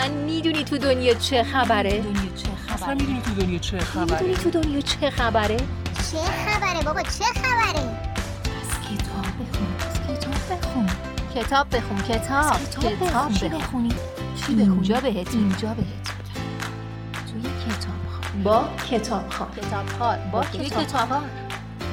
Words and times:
اصلا 0.00 0.14
می‌دونی 0.14 0.64
تو 0.64 0.78
دنیا 0.78 1.14
چه 1.14 1.42
خبره؟ 1.42 2.00
دنیا 2.00 2.34
چه 2.36 2.74
اصلا 2.74 2.86
خبره 2.86 2.94
می‌دونی 2.94 3.20
تو 3.22 3.34
دنیا 3.34 3.58
چه 3.58 3.78
خبره؟ 3.78 4.10
می‌دونی 4.10 4.34
تو 4.34 4.50
دنیا 4.50 4.80
چه 4.80 5.10
خبره؟ 5.10 5.56
چه 5.56 6.18
خبره 6.46 6.82
بابا 6.84 7.02
چه 7.02 7.24
خبره؟ 7.24 7.80
از 8.60 8.70
کتاب 8.80 9.26
بخون 9.40 9.68
از 9.80 10.18
کتاب 10.18 10.58
بخون. 10.58 10.86
کتاب 11.34 11.76
بخون 11.76 11.98
کتاب 11.98 12.56
کتاب 12.70 13.32
بخون. 13.32 13.48
بخونی؟ 13.48 13.88
چی؟ 14.46 14.52
اینجا 14.52 15.00
بهت 15.00 15.34
اینجا 15.34 15.74
بهت 15.74 16.06
توی 17.32 17.42
کتاب 17.42 18.42
با 18.44 18.68
کتاب 18.90 19.30
خار 19.30 19.48
کتاب 19.56 20.30
با 20.32 20.44
کتاب 20.44 20.86
خار 21.08 21.22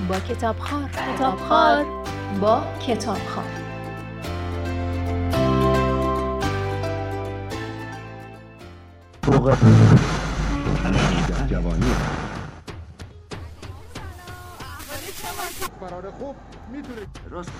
با 0.09 0.19
کتاب 0.19 0.59
خار 0.59 0.89
کتاب 1.15 1.39
خار 1.49 1.85
با 2.41 2.63
کتاب 2.87 3.17
خار 3.35 3.66
فوق 9.27 9.55
جوانی 11.49 11.85
قرار 15.81 16.11
خوب 16.11 16.35
می‌تونه 16.71 17.01
راست 17.29 17.51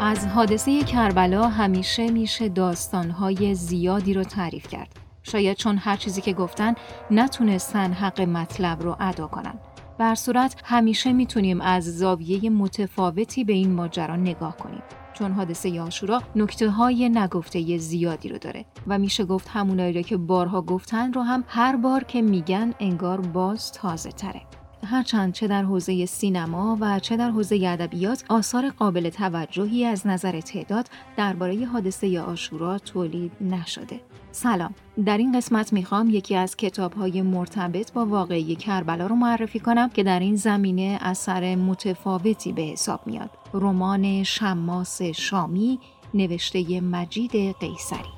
از 0.00 0.26
حادثه 0.26 0.82
کربلا 0.84 1.48
همیشه 1.48 2.10
میشه 2.10 2.48
داستانهای 2.48 3.54
زیادی 3.54 4.14
رو 4.14 4.24
تعریف 4.24 4.68
کرد. 4.68 4.88
شاید 5.22 5.56
چون 5.56 5.78
هر 5.78 5.96
چیزی 5.96 6.20
که 6.20 6.32
گفتن 6.32 6.74
نتونستن 7.10 7.92
حق 7.92 8.20
مطلب 8.20 8.82
رو 8.82 8.96
ادا 9.00 9.26
کنن. 9.26 9.54
بر 9.98 10.14
صورت 10.14 10.62
همیشه 10.64 11.12
می‌تونیم 11.12 11.60
از 11.60 11.98
زاویه 11.98 12.50
متفاوتی 12.50 13.44
به 13.44 13.52
این 13.52 13.72
ماجرا 13.72 14.16
نگاه 14.16 14.56
کنیم. 14.56 14.82
چون 15.12 15.32
حادثه 15.32 15.80
آشورا 15.80 16.22
نکته 16.36 16.70
های 16.70 17.08
نگفته 17.08 17.78
زیادی 17.78 18.28
رو 18.28 18.38
داره 18.38 18.64
و 18.86 18.98
میشه 18.98 19.24
گفت 19.24 19.48
همونایی 19.48 19.92
رو 19.92 20.02
که 20.02 20.16
بارها 20.16 20.62
گفتن 20.62 21.12
رو 21.12 21.22
هم 21.22 21.44
هر 21.48 21.76
بار 21.76 22.04
که 22.04 22.22
میگن 22.22 22.74
انگار 22.80 23.20
باز 23.20 23.72
تازه 23.72 24.10
تره. 24.10 24.42
هرچند 24.84 25.32
چه 25.32 25.46
در 25.46 25.62
حوزه 25.62 26.06
سینما 26.06 26.78
و 26.80 26.98
چه 26.98 27.16
در 27.16 27.30
حوزه 27.30 27.60
ادبیات 27.66 28.24
آثار 28.28 28.70
قابل 28.70 29.10
توجهی 29.10 29.84
از 29.84 30.06
نظر 30.06 30.40
تعداد 30.40 30.88
درباره 31.16 31.66
حادثه 31.66 32.20
آشورا 32.20 32.78
تولید 32.78 33.32
نشده. 33.40 34.00
سلام. 34.32 34.74
در 35.04 35.18
این 35.18 35.36
قسمت 35.36 35.72
می‌خوام 35.72 36.10
یکی 36.10 36.36
از 36.36 36.56
کتابهای 36.56 37.22
مرتبط 37.22 37.92
با 37.92 38.06
واقعی 38.06 38.56
کربلا 38.56 39.06
رو 39.06 39.16
معرفی 39.16 39.60
کنم 39.60 39.88
که 39.88 40.02
در 40.02 40.20
این 40.20 40.36
زمینه 40.36 40.98
اثر 41.00 41.54
متفاوتی 41.54 42.52
به 42.52 42.62
حساب 42.62 43.00
میاد. 43.06 43.30
رمان 43.54 44.22
شماس 44.22 45.02
شامی 45.02 45.78
نوشته 46.14 46.80
مجید 46.80 47.32
قیصری. 47.60 48.15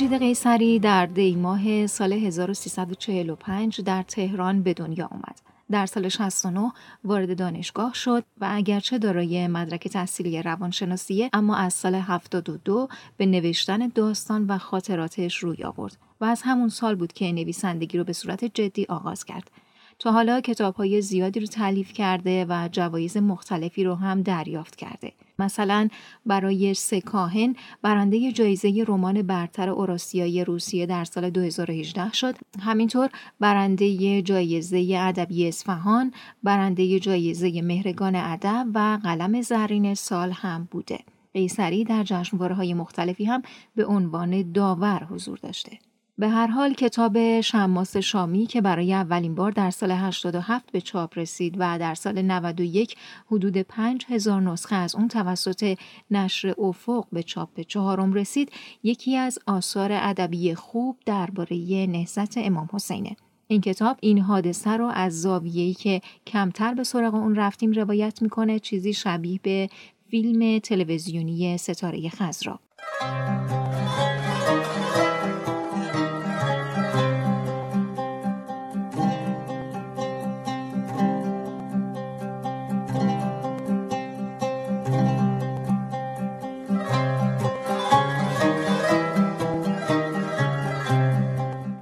مجید 0.00 0.18
قیصری 0.18 0.78
در 0.78 1.06
دی 1.06 1.36
ماه 1.36 1.86
سال 1.86 2.12
1345 2.12 3.80
در 3.80 4.02
تهران 4.02 4.62
به 4.62 4.74
دنیا 4.74 5.06
آمد. 5.06 5.40
در 5.70 5.86
سال 5.86 6.08
69 6.08 6.72
وارد 7.04 7.38
دانشگاه 7.38 7.94
شد 7.94 8.24
و 8.40 8.48
اگرچه 8.50 8.98
دارای 8.98 9.46
مدرک 9.46 9.88
تحصیلی 9.88 10.42
روانشناسیه 10.42 11.30
اما 11.32 11.56
از 11.56 11.74
سال 11.74 11.94
72 11.94 12.88
به 13.16 13.26
نوشتن 13.26 13.88
داستان 13.88 14.46
و 14.46 14.58
خاطراتش 14.58 15.36
روی 15.36 15.64
آورد 15.64 15.96
و 16.20 16.24
از 16.24 16.42
همون 16.44 16.68
سال 16.68 16.94
بود 16.94 17.12
که 17.12 17.32
نویسندگی 17.32 17.98
رو 17.98 18.04
به 18.04 18.12
صورت 18.12 18.44
جدی 18.44 18.86
آغاز 18.88 19.24
کرد. 19.24 19.50
تا 19.98 20.12
حالا 20.12 20.40
کتاب 20.40 20.74
های 20.74 21.02
زیادی 21.02 21.40
رو 21.40 21.46
تعلیف 21.46 21.92
کرده 21.92 22.46
و 22.48 22.68
جوایز 22.72 23.16
مختلفی 23.16 23.84
رو 23.84 23.94
هم 23.94 24.22
دریافت 24.22 24.76
کرده. 24.76 25.12
مثلا 25.40 25.88
برای 26.26 26.74
سه 26.74 27.00
کاهن 27.00 27.54
برنده 27.82 28.32
جایزه 28.32 28.84
رمان 28.88 29.22
برتر 29.22 29.68
اوراسیایی 29.70 30.44
روسیه 30.44 30.86
در 30.86 31.04
سال 31.04 31.30
2018 31.30 32.12
شد. 32.12 32.34
همینطور 32.60 33.10
برنده 33.40 34.22
جایزه 34.22 34.96
ادبی 35.00 35.48
اصفهان، 35.48 36.12
برنده 36.42 37.00
جایزه 37.00 37.62
مهرگان 37.62 38.16
ادب 38.16 38.66
و 38.74 38.98
قلم 39.02 39.42
زرین 39.42 39.94
سال 39.94 40.32
هم 40.32 40.68
بوده. 40.70 40.98
قیصری 41.34 41.84
در 41.84 42.04
جشنواره‌های 42.04 42.74
مختلفی 42.74 43.24
هم 43.24 43.42
به 43.76 43.86
عنوان 43.86 44.52
داور 44.52 45.04
حضور 45.10 45.38
داشته. 45.42 45.78
به 46.20 46.28
هر 46.28 46.46
حال 46.46 46.74
کتاب 46.74 47.40
شماس 47.40 47.96
شامی 47.96 48.46
که 48.46 48.60
برای 48.60 48.94
اولین 48.94 49.34
بار 49.34 49.50
در 49.50 49.70
سال 49.70 49.90
87 49.90 50.72
به 50.72 50.80
چاپ 50.80 51.18
رسید 51.18 51.54
و 51.58 51.78
در 51.78 51.94
سال 51.94 52.22
91 52.22 52.96
حدود 53.26 53.56
5000 53.56 54.40
نسخه 54.40 54.76
از 54.76 54.94
اون 54.94 55.08
توسط 55.08 55.78
نشر 56.10 56.54
افق 56.58 57.06
به 57.12 57.22
چاپ 57.22 57.60
چهارم 57.60 58.12
رسید 58.12 58.52
یکی 58.82 59.16
از 59.16 59.38
آثار 59.46 59.90
ادبی 59.92 60.54
خوب 60.54 60.96
درباره 61.06 61.86
نهضت 61.86 62.38
امام 62.38 62.68
حسینه 62.72 63.16
این 63.46 63.60
کتاب 63.60 63.96
این 64.00 64.18
حادثه 64.18 64.70
رو 64.70 64.86
از 64.86 65.22
زاویه‌ای 65.22 65.74
که 65.74 66.00
کمتر 66.26 66.74
به 66.74 66.84
سراغ 66.84 67.14
اون 67.14 67.34
رفتیم 67.34 67.72
روایت 67.72 68.22
می‌کنه 68.22 68.58
چیزی 68.58 68.92
شبیه 68.92 69.40
به 69.42 69.68
فیلم 70.10 70.58
تلویزیونی 70.58 71.58
ستاره 71.58 72.08
خزرا 72.08 72.60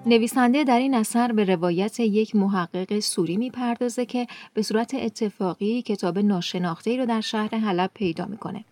نویسنده 0.09 0.65
در 0.65 0.79
این 0.79 0.95
اثر 0.95 1.33
به 1.33 1.45
روایت 1.45 2.01
یک 2.01 2.37
محقق 2.37 2.99
سوری 2.99 3.37
می‌پردازه 3.37 4.07
که 4.07 4.27
به 4.55 4.63
صورت 4.63 4.95
اتفاقی 4.95 5.83
کتاب 5.83 6.19
ناشناخته 6.19 6.97
رو 6.97 7.07
در 7.07 7.21
شهر 7.21 7.55
حلب 7.55 7.91
پیدا 7.95 8.27
می‌کنه. 8.27 8.65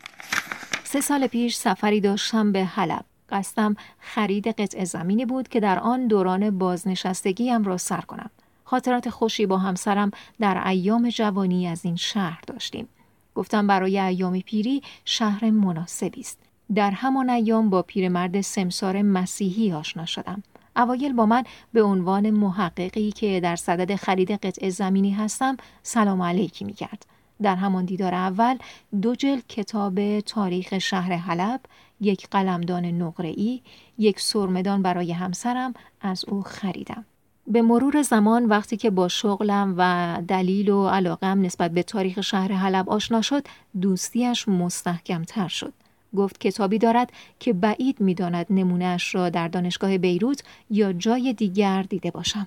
سه 0.85 1.01
سال 1.01 1.27
پیش 1.27 1.57
سفری 1.57 2.01
داشتم 2.01 2.53
به 2.53 2.65
حلب. 2.65 3.05
قصدم 3.31 3.77
خرید 3.99 4.49
قطع 4.49 4.85
زمینی 4.85 5.25
بود 5.25 5.49
که 5.49 5.61
در 5.61 5.79
آن 5.79 6.07
دوران 6.07 6.59
بازنشستگیم 6.59 7.65
را 7.65 7.77
سر 7.77 8.01
کنم. 8.01 8.31
خاطرات 8.65 9.11
خوشی 9.11 9.47
با 9.47 9.59
همسرم 9.59 10.11
در 10.41 10.69
ایام 10.69 11.09
جوانی 11.09 11.69
از 11.69 11.85
این 11.85 11.97
شهر 11.97 12.41
داشتیم. 12.47 12.89
گفتم 13.35 13.67
برای 13.67 13.99
ایام 13.99 14.41
پیری 14.41 14.83
شهر 15.05 15.51
مناسبی 15.51 16.21
است. 16.21 16.39
در 16.75 16.91
همان 16.91 17.31
ایام 17.31 17.71
با 17.71 17.83
پیرمرد 17.83 18.41
سمسار 18.41 19.03
مسیحی 19.03 19.73
آشنا 19.73 20.07
شدم. 20.07 20.43
اوایل 20.77 21.13
با 21.13 21.27
من 21.27 21.45
به 21.73 21.83
عنوان 21.83 22.31
محققی 22.31 23.11
که 23.13 23.41
در 23.41 23.57
صدد 23.57 23.95
خرید 23.95 24.31
قطع 24.31 24.69
زمینی 24.69 25.11
هستم 25.11 25.57
سلام 25.83 26.23
علیکی 26.23 26.65
می 26.65 26.73
کرد. 26.73 27.07
در 27.43 27.57
همان 27.57 27.85
دیدار 27.85 28.15
اول 28.15 28.59
دو 29.03 29.15
جلد 29.15 29.47
کتاب 29.47 30.21
تاریخ 30.21 30.79
شهر 30.79 31.13
حلب، 31.13 31.61
یک 32.01 32.29
قلمدان 32.31 32.85
نقره‌ای، 32.85 33.61
یک 33.99 34.21
سرمدان 34.21 34.83
برای 34.83 35.13
همسرم 35.13 35.75
از 36.01 36.25
او 36.29 36.43
خریدم. 36.43 37.05
به 37.47 37.63
مرور 37.63 38.03
زمان 38.03 38.45
وقتی 38.45 38.77
که 38.77 38.91
با 38.91 39.09
شغلم 39.09 39.75
و 39.79 40.23
دلیل 40.29 40.69
و 40.69 40.89
علاقم 40.89 41.43
نسبت 41.43 41.71
به 41.71 41.83
تاریخ 41.83 42.21
شهر 42.21 42.53
حلب 42.53 42.91
آشنا 42.91 43.23
شد 43.23 43.47
دوستیش 43.81 44.49
مستحکم 44.49 45.23
تر 45.23 45.49
شد. 45.49 45.73
گفت 46.17 46.41
کتابی 46.41 46.79
دارد 46.79 47.13
که 47.41 47.53
بعید 47.53 48.01
می‌داند 48.01 48.47
نمونهش 48.51 49.15
را 49.15 49.29
در 49.29 49.49
دانشگاه 49.49 49.99
بیروت 49.99 50.43
یا 50.71 50.93
جای 50.93 51.33
دیگر 51.33 51.83
دیده 51.83 52.11
باشم. 52.11 52.47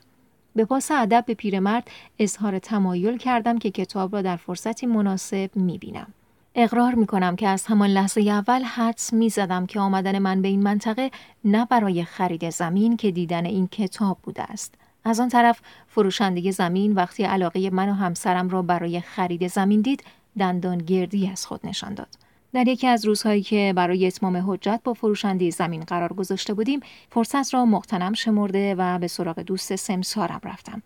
به 0.56 0.66
پاس 0.66 0.92
ادب 0.92 1.24
به 1.28 1.34
پیرمرد 1.34 1.88
اظهار 2.20 2.60
تمایل 2.60 3.18
کردم 3.18 3.58
که 3.58 3.72
کتاب 3.72 4.16
را 4.16 4.22
در 4.22 4.36
فرصتی 4.36 4.86
مناسب 4.86 5.50
می‌بینم. 5.56 6.14
اقرار 6.56 6.96
می 6.96 7.06
کنم 7.06 7.36
که 7.36 7.48
از 7.48 7.66
همان 7.66 7.90
لحظه 7.90 8.22
اول 8.22 8.64
حدس 8.64 9.14
می 9.14 9.30
زدم 9.30 9.66
که 9.66 9.80
آمدن 9.80 10.20
من 10.20 10.42
به 10.42 10.48
این 10.48 10.64
منطقه 10.64 11.12
نه 11.46 11.66
برای 11.66 12.04
خرید 12.04 12.50
زمین 12.50 12.98
که 12.98 13.12
دیدن 13.12 13.46
این 13.46 13.68
کتاب 13.68 14.18
بوده 14.24 14.44
است. 14.44 14.76
از 15.04 15.20
آن 15.20 15.30
طرف 15.30 15.62
فروشنده 15.88 16.52
زمین 16.52 16.94
وقتی 16.94 17.24
علاقه 17.24 17.70
من 17.70 17.90
و 17.90 17.94
همسرم 17.94 18.50
را 18.50 18.62
برای 18.62 19.02
خرید 19.02 19.48
زمین 19.48 19.82
دید 19.82 20.04
دندان 20.40 20.78
گردی 20.78 21.28
از 21.28 21.46
خود 21.46 21.60
نشان 21.64 21.94
داد. 21.94 22.29
در 22.54 22.68
یکی 22.68 22.88
از 22.88 23.06
روزهایی 23.06 23.42
که 23.42 23.74
برای 23.76 24.08
اتمام 24.08 24.44
حجت 24.48 24.82
با 24.84 24.94
فروشنده 24.94 25.50
زمین 25.50 25.82
قرار 25.82 26.14
گذاشته 26.14 26.54
بودیم 26.54 26.80
فرصت 27.12 27.54
را 27.54 27.66
مقتنم 27.66 28.14
شمرده 28.14 28.76
و 28.76 29.00
به 29.00 29.08
سراغ 29.08 29.40
دوست 29.40 29.76
سمسارم 29.76 30.42
رفتم. 30.44 30.82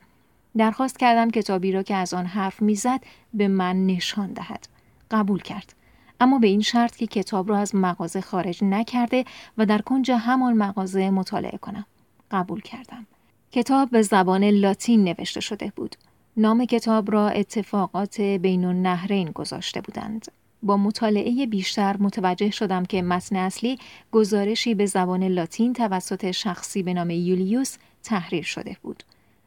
درخواست 0.58 1.00
کردم 1.00 1.32
کتابی 1.32 1.72
را 1.72 1.84
که 1.84 1.96
از 1.96 2.14
آن 2.14 2.26
حرف 2.26 2.62
می‌زد 2.62 3.00
به 3.34 3.48
من 3.48 3.86
نشان 3.86 4.34
دهد. 4.34 4.68
قبول 5.12 5.42
کرد. 5.42 5.74
اما 6.20 6.40
به 6.40 6.48
این 6.48 6.62
شرط 6.62 6.96
که 6.96 7.08
کتاب 7.08 7.50
را 7.50 7.58
از 7.58 7.76
مغازه 7.76 8.22
خارج 8.22 8.64
نکرده 8.64 9.26
و 9.58 9.66
در 9.66 9.82
کنج 9.82 10.12
همان 10.12 10.54
مغازه 10.54 11.10
مطالعه 11.10 11.58
کنم. 11.58 11.86
قبول 12.32 12.62
کردم. 12.62 13.06
کتاب 13.52 13.90
به 13.90 14.02
زبان 14.02 14.44
لاتین 14.44 15.04
نوشته 15.04 15.40
شده 15.40 15.74
بود. 15.76 15.96
نام 16.38 16.66
کتاب 16.66 17.12
را 17.12 17.30
اتفاقات 17.30 18.22
بین 18.22 18.66
النهرین 18.66 19.32
گذاشته 19.32 19.82
بودند. 19.82 20.26
با 20.64 20.78
مطالعه 20.78 21.46
بیشتر 21.46 21.98
متوجه 22.00 22.52
شدم 22.52 22.86
که 22.86 23.02
متن 23.02 23.36
اصلی 23.36 23.78
گزارشی 24.12 24.76
به 24.76 24.86
زبان 24.86 25.24
لاتین 25.24 25.74
توسط 25.74 26.32
شخصی 26.32 26.84
به 26.84 26.94
نام 26.94 27.10
یولیوس 27.10 27.78
تحریر 28.04 28.44
شده 28.44 28.78
بود. 28.82 29.04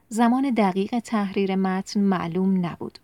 زمان 0.09 0.51
دقیق 0.51 0.99
تحریر 0.99 1.57
متن 1.57 2.01
معلوم 2.01 2.67
نبود. 2.67 2.99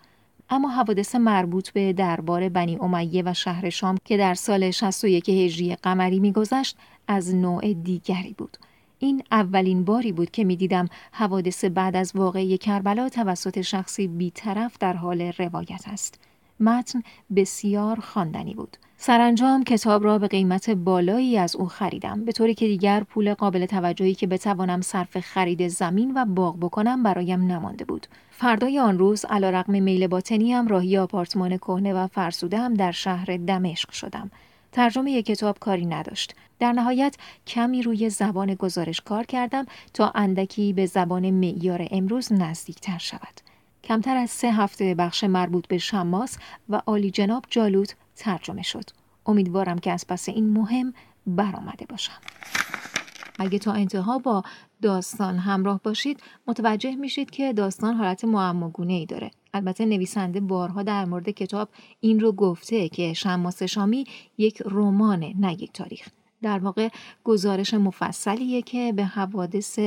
اما 0.50 0.68
حوادث 0.68 1.14
مربوط 1.14 1.70
به 1.70 1.92
دربار 1.92 2.48
بنی 2.48 2.78
امیه 2.80 3.22
و 3.26 3.34
شهر 3.34 3.70
شام 3.70 3.98
که 4.04 4.16
در 4.16 4.34
سال 4.34 4.70
61 4.70 5.28
هجری 5.28 5.74
قمری 5.74 6.20
میگذشت 6.20 6.76
از 7.08 7.34
نوع 7.34 7.72
دیگری 7.72 8.34
بود. 8.38 8.56
این 8.98 9.22
اولین 9.30 9.84
باری 9.84 10.12
بود 10.12 10.30
که 10.30 10.44
می‌دیدم 10.44 10.88
حوادث 11.12 11.64
بعد 11.64 11.96
از 11.96 12.12
واقعی 12.14 12.58
کربلا 12.58 13.08
توسط 13.08 13.60
شخصی 13.60 14.08
بیطرف 14.08 14.78
در 14.78 14.92
حال 14.92 15.32
روایت 15.38 15.82
است. 15.86 16.31
متن 16.60 17.02
بسیار 17.36 18.00
خواندنی 18.00 18.54
بود. 18.54 18.76
سرانجام 18.96 19.64
کتاب 19.64 20.04
را 20.04 20.18
به 20.18 20.28
قیمت 20.28 20.70
بالایی 20.70 21.38
از 21.38 21.56
او 21.56 21.68
خریدم 21.68 22.24
به 22.24 22.32
طوری 22.32 22.54
که 22.54 22.66
دیگر 22.66 23.02
پول 23.02 23.34
قابل 23.34 23.66
توجهی 23.66 24.14
که 24.14 24.26
بتوانم 24.26 24.80
صرف 24.80 25.20
خرید 25.20 25.68
زمین 25.68 26.12
و 26.16 26.24
باغ 26.24 26.58
بکنم 26.60 27.02
برایم 27.02 27.46
نمانده 27.46 27.84
بود. 27.84 28.06
فردای 28.30 28.78
آن 28.78 28.98
روز 28.98 29.24
علیرغم 29.24 29.82
میل 29.82 30.06
باطنیم 30.06 30.68
راهی 30.68 30.98
آپارتمان 30.98 31.56
کهنه 31.56 31.94
و 31.94 32.06
فرسوده 32.06 32.58
هم 32.58 32.74
در 32.74 32.92
شهر 32.92 33.36
دمشق 33.36 33.90
شدم. 33.90 34.30
ترجمه 34.72 35.12
یک 35.12 35.26
کتاب 35.26 35.58
کاری 35.58 35.86
نداشت. 35.86 36.34
در 36.58 36.72
نهایت 36.72 37.16
کمی 37.46 37.82
روی 37.82 38.10
زبان 38.10 38.54
گزارش 38.54 39.00
کار 39.00 39.24
کردم 39.24 39.66
تا 39.94 40.12
اندکی 40.14 40.72
به 40.72 40.86
زبان 40.86 41.30
معیار 41.30 41.88
امروز 41.90 42.32
نزدیکتر 42.32 42.98
شود. 42.98 43.51
کمتر 43.84 44.16
از 44.16 44.30
سه 44.30 44.52
هفته 44.52 44.94
بخش 44.94 45.24
مربوط 45.24 45.66
به 45.66 45.78
شماس 45.78 46.38
و 46.68 46.82
عالی 46.86 47.10
جناب 47.10 47.44
جالوت 47.50 47.96
ترجمه 48.16 48.62
شد. 48.62 48.84
امیدوارم 49.26 49.78
که 49.78 49.92
از 49.92 50.06
پس 50.06 50.28
این 50.28 50.50
مهم 50.50 50.94
برآمده 51.26 51.86
باشم. 51.86 52.20
اگه 53.38 53.58
تا 53.58 53.72
انتها 53.72 54.18
با 54.18 54.42
داستان 54.82 55.38
همراه 55.38 55.80
باشید 55.84 56.20
متوجه 56.46 56.96
میشید 56.96 57.30
که 57.30 57.52
داستان 57.52 57.94
حالت 57.94 58.24
معماگونه 58.24 58.92
ای 58.92 59.06
داره. 59.06 59.30
البته 59.54 59.86
نویسنده 59.86 60.40
بارها 60.40 60.82
در 60.82 61.04
مورد 61.04 61.30
کتاب 61.30 61.68
این 62.00 62.20
رو 62.20 62.32
گفته 62.32 62.88
که 62.88 63.12
شماس 63.12 63.62
شامی 63.62 64.04
یک 64.38 64.62
رمانه 64.64 65.34
نه 65.38 65.52
یک 65.52 65.72
تاریخ. 65.72 66.08
در 66.42 66.58
واقع 66.58 66.88
گزارش 67.24 67.74
مفصلیه 67.74 68.62
که 68.62 68.92
به 68.96 69.04
حوادث 69.04 69.78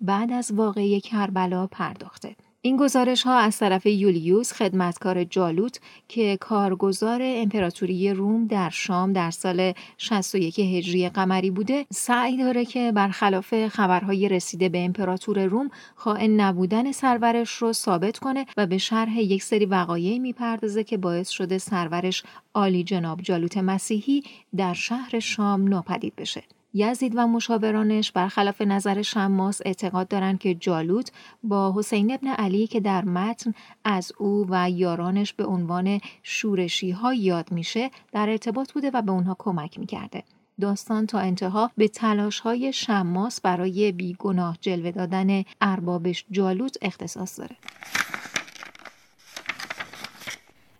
بعد 0.00 0.32
از 0.32 0.52
واقعی 0.52 1.00
کربلا 1.00 1.66
پرداخته. 1.66 2.36
این 2.64 2.76
گزارش 2.76 3.22
ها 3.22 3.38
از 3.38 3.58
طرف 3.58 3.86
یولیوس 3.86 4.52
خدمتکار 4.52 5.24
جالوت 5.24 5.80
که 6.08 6.36
کارگزار 6.40 7.20
امپراتوری 7.22 8.12
روم 8.12 8.46
در 8.46 8.70
شام 8.70 9.12
در 9.12 9.30
سال 9.30 9.72
61 9.98 10.58
هجری 10.58 11.08
قمری 11.08 11.50
بوده 11.50 11.86
سعی 11.90 12.36
داره 12.36 12.64
که 12.64 12.92
برخلاف 12.92 13.68
خبرهای 13.68 14.28
رسیده 14.28 14.68
به 14.68 14.84
امپراتور 14.84 15.44
روم 15.44 15.70
خائن 15.94 16.40
نبودن 16.40 16.92
سرورش 16.92 17.50
رو 17.50 17.72
ثابت 17.72 18.18
کنه 18.18 18.46
و 18.56 18.66
به 18.66 18.78
شرح 18.78 19.18
یک 19.20 19.42
سری 19.42 19.66
وقایعی 19.66 20.18
می‌پردازه 20.18 20.84
که 20.84 20.96
باعث 20.96 21.28
شده 21.28 21.58
سرورش 21.58 22.22
عالی 22.54 22.84
جناب 22.84 23.22
جالوت 23.22 23.56
مسیحی 23.58 24.22
در 24.56 24.72
شهر 24.74 25.20
شام 25.20 25.68
ناپدید 25.68 26.16
بشه. 26.16 26.42
یزید 26.74 27.12
و 27.16 27.26
مشاورانش 27.26 28.12
برخلاف 28.12 28.60
نظر 28.60 29.02
شماس 29.02 29.60
اعتقاد 29.64 30.08
دارند 30.08 30.38
که 30.38 30.54
جالوت 30.54 31.12
با 31.42 31.74
حسین 31.76 32.12
ابن 32.12 32.28
علی 32.28 32.66
که 32.66 32.80
در 32.80 33.04
متن 33.04 33.54
از 33.84 34.12
او 34.18 34.46
و 34.48 34.70
یارانش 34.70 35.32
به 35.32 35.44
عنوان 35.44 36.00
شورشی 36.22 36.90
ها 36.90 37.14
یاد 37.14 37.52
میشه 37.52 37.90
در 38.12 38.28
ارتباط 38.28 38.72
بوده 38.72 38.90
و 38.94 39.02
به 39.02 39.12
اونها 39.12 39.36
کمک 39.38 39.78
می‌کرده. 39.78 40.24
داستان 40.60 41.06
تا 41.06 41.18
انتها 41.18 41.70
به 41.76 41.88
تلاش 41.88 42.40
های 42.40 42.72
شماس 42.72 43.40
برای 43.40 43.92
بیگناه 43.92 44.58
جلوه 44.60 44.90
دادن 44.90 45.44
اربابش 45.60 46.24
جالوت 46.30 46.76
اختصاص 46.82 47.40
داره. 47.40 47.56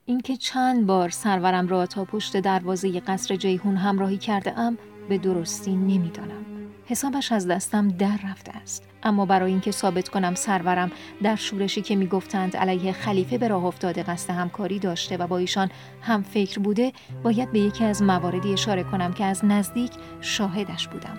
اینکه 0.06 0.36
چند 0.36 0.86
بار 0.86 1.08
سرورم 1.08 1.68
را 1.68 1.86
تا 1.86 2.04
پشت 2.04 2.36
دروازه 2.36 3.00
قصر 3.00 3.36
جیهون 3.36 3.76
همراهی 3.76 4.18
کرده 4.18 4.58
ام 4.58 4.78
به 5.08 5.18
درستی 5.18 5.76
نمی‌دانم. 5.76 6.44
حسابش 6.86 7.32
از 7.32 7.48
دستم 7.48 7.88
در 7.88 8.18
رفته 8.24 8.52
است. 8.56 8.88
اما 9.02 9.26
برای 9.26 9.50
اینکه 9.50 9.70
ثابت 9.70 10.08
کنم 10.08 10.34
سرورم 10.34 10.90
در 11.22 11.36
شورشی 11.36 11.82
که 11.82 11.96
می‌گفتند 11.96 12.56
علیه 12.56 12.92
خلیفه 12.92 13.38
به 13.38 13.48
راه 13.48 13.64
افتاده 13.64 14.02
قصد 14.02 14.30
همکاری 14.30 14.78
داشته 14.78 15.16
و 15.16 15.26
با 15.26 15.38
ایشان 15.38 15.70
هم 16.02 16.22
فکر 16.22 16.58
بوده 16.60 16.92
باید 17.22 17.52
به 17.52 17.58
یکی 17.58 17.84
از 17.84 18.02
مواردی 18.02 18.52
اشاره 18.52 18.82
کنم 18.82 19.12
که 19.12 19.24
از 19.24 19.44
نزدیک 19.44 19.92
شاهدش 20.20 20.88
بودم. 20.88 21.18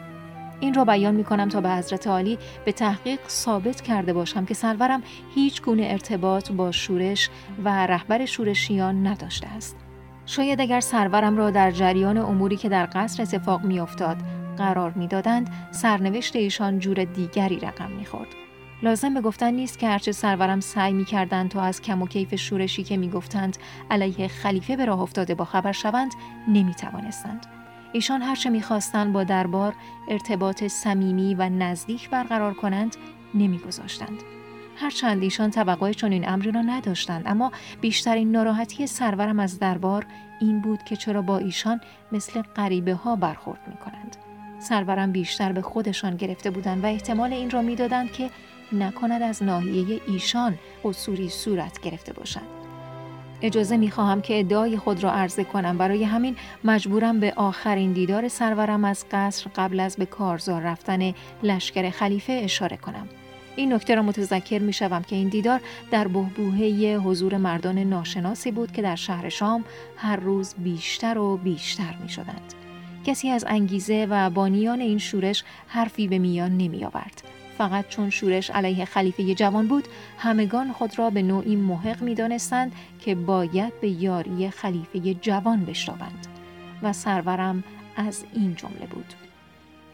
این 0.59 0.73
را 0.73 0.85
بیان 0.85 1.15
می 1.15 1.23
کنم 1.23 1.49
تا 1.49 1.61
به 1.61 1.69
حضرت 1.69 2.07
عالی 2.07 2.37
به 2.65 2.71
تحقیق 2.71 3.19
ثابت 3.27 3.81
کرده 3.81 4.13
باشم 4.13 4.45
که 4.45 4.53
سرورم 4.53 5.03
هیچ 5.35 5.61
گونه 5.61 5.83
ارتباط 5.85 6.51
با 6.51 6.71
شورش 6.71 7.29
و 7.63 7.87
رهبر 7.87 8.25
شورشیان 8.25 9.07
نداشته 9.07 9.47
است. 9.47 9.82
شاید 10.25 10.61
اگر 10.61 10.79
سرورم 10.79 11.37
را 11.37 11.51
در 11.51 11.71
جریان 11.71 12.17
اموری 12.17 12.57
که 12.57 12.69
در 12.69 12.89
قصر 12.93 13.23
اتفاق 13.23 13.63
میافتاد 13.63 14.17
قرار 14.57 14.91
می‌دادند 14.91 15.49
سرنوشت 15.71 16.35
ایشان 16.35 16.79
جور 16.79 17.03
دیگری 17.03 17.59
رقم 17.59 17.91
می‌خورد. 17.91 18.27
لازم 18.83 19.13
به 19.13 19.21
گفتن 19.21 19.53
نیست 19.53 19.79
که 19.79 19.87
هرچه 19.87 20.11
سرورم 20.11 20.59
سعی 20.59 20.93
می‌کردند 20.93 21.49
تا 21.49 21.61
از 21.61 21.81
کم 21.81 22.01
و 22.01 22.07
کیف 22.07 22.35
شورشی 22.35 22.83
که 22.83 22.97
می‌گفتند 22.97 23.57
علیه 23.91 24.27
خلیفه 24.27 24.75
به 24.75 24.85
راه 24.85 25.01
افتاده 25.01 25.35
با 25.35 25.45
خبر 25.45 25.71
شوند 25.71 26.11
نمی‌توانستند. 26.47 27.45
ایشان 27.93 28.21
هرچه 28.21 28.49
می‌خواستند 28.49 29.13
با 29.13 29.23
دربار 29.23 29.73
ارتباط 30.07 30.63
صمیمی 30.63 31.35
و 31.35 31.49
نزدیک 31.49 32.09
برقرار 32.09 32.53
کنند 32.53 32.95
نمیگذاشتند. 33.33 34.17
هرچند 34.75 35.23
ایشان 35.23 35.51
توقع 35.51 35.91
چنین 35.91 36.29
امری 36.29 36.51
را 36.51 36.61
نداشتند 36.61 37.23
اما 37.25 37.51
بیشترین 37.81 38.31
ناراحتی 38.31 38.87
سرورم 38.87 39.39
از 39.39 39.59
دربار 39.59 40.05
این 40.41 40.61
بود 40.61 40.83
که 40.83 40.95
چرا 40.95 41.21
با 41.21 41.37
ایشان 41.37 41.81
مثل 42.11 42.41
غریبه 42.41 42.93
ها 42.93 43.15
برخورد 43.15 43.59
می 43.67 43.77
کنند. 43.77 44.17
سرورم 44.59 45.11
بیشتر 45.11 45.51
به 45.51 45.61
خودشان 45.61 46.15
گرفته 46.17 46.49
بودند 46.49 46.83
و 46.83 46.87
احتمال 46.87 47.33
این 47.33 47.49
را 47.49 47.61
می‌دادند 47.61 48.11
که 48.11 48.29
نکند 48.71 49.21
از 49.21 49.43
ناحیه 49.43 50.01
ایشان 50.07 50.57
قصوری 50.83 51.29
صورت 51.29 51.81
گرفته 51.81 52.13
باشند. 52.13 52.47
اجازه 53.41 53.77
می 53.77 53.91
خواهم 53.91 54.21
که 54.21 54.39
ادعای 54.39 54.77
خود 54.77 55.03
را 55.03 55.11
عرضه 55.11 55.43
کنم 55.43 55.77
برای 55.77 56.03
همین 56.03 56.35
مجبورم 56.63 57.19
به 57.19 57.33
آخرین 57.35 57.93
دیدار 57.93 58.27
سرورم 58.27 58.85
از 58.85 59.05
قصر 59.11 59.49
قبل 59.55 59.79
از 59.79 59.95
به 59.95 60.05
کارزار 60.05 60.61
رفتن 60.61 61.13
لشکر 61.43 61.89
خلیفه 61.89 62.33
اشاره 62.33 62.77
کنم. 62.77 63.09
این 63.55 63.73
نکته 63.73 63.95
را 63.95 64.01
متذکر 64.01 64.59
می 64.59 64.73
شوم 64.73 65.01
که 65.01 65.15
این 65.15 65.29
دیدار 65.29 65.61
در 65.91 66.07
بهبوهه 66.07 66.99
حضور 67.03 67.37
مردان 67.37 67.79
ناشناسی 67.79 68.51
بود 68.51 68.71
که 68.71 68.81
در 68.81 68.95
شهر 68.95 69.29
شام 69.29 69.65
هر 69.97 70.15
روز 70.15 70.53
بیشتر 70.57 71.17
و 71.17 71.37
بیشتر 71.37 71.95
می 72.03 72.09
شدند. 72.09 72.53
کسی 73.05 73.29
از 73.29 73.45
انگیزه 73.47 74.07
و 74.09 74.29
بانیان 74.29 74.81
این 74.81 74.97
شورش 74.97 75.43
حرفی 75.67 76.07
به 76.07 76.19
میان 76.19 76.57
نمی 76.57 76.85
آورد. 76.85 77.23
فقط 77.57 77.87
چون 77.87 78.09
شورش 78.09 78.49
علیه 78.49 78.85
خلیفه 78.85 79.35
جوان 79.35 79.67
بود 79.67 79.87
همگان 80.17 80.71
خود 80.71 80.99
را 80.99 81.09
به 81.09 81.21
نوعی 81.21 81.55
محق 81.55 82.01
می 82.01 82.15
دانستند 82.15 82.71
که 82.99 83.15
باید 83.15 83.81
به 83.81 83.89
یاری 83.89 84.49
خلیفه 84.49 85.13
جوان 85.13 85.65
بشتابند 85.65 86.27
و 86.83 86.93
سرورم 86.93 87.63
از 87.95 88.25
این 88.33 88.55
جمله 88.55 88.85
بود. 88.85 89.13